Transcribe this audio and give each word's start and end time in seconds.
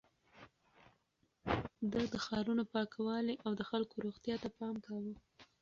ده 1.91 2.01
د 2.13 2.15
ښارونو 2.25 2.63
پاکوالي 2.73 3.35
او 3.45 3.51
د 3.59 3.61
خلکو 3.69 3.95
روغتيا 4.05 4.35
ته 4.43 4.49
پام 4.57 4.75
کاوه. 4.85 5.13